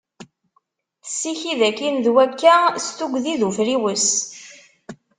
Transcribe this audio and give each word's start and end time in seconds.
Tessikid 1.03 1.59
akin 1.69 1.95
d 2.05 2.05
wakka 2.13 2.55
s 2.83 2.85
tugdi 2.97 3.35
d 3.39 3.41
ufriwes. 3.47 4.07